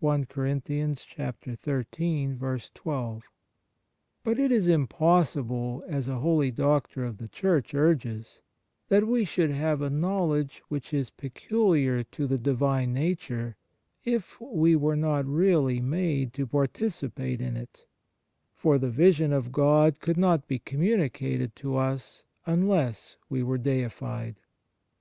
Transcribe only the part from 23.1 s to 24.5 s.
we were deified.